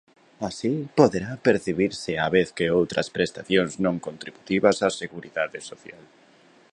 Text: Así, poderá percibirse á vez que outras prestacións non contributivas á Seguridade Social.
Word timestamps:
Así, 0.49 0.73
poderá 0.99 1.31
percibirse 1.47 2.11
á 2.23 2.25
vez 2.35 2.47
que 2.57 2.73
outras 2.79 3.07
prestacións 3.15 3.71
non 3.85 3.95
contributivas 4.07 4.77
á 4.85 4.87
Seguridade 5.01 5.59
Social. 5.71 6.03